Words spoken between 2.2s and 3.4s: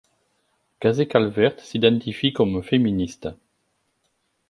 comme féministe.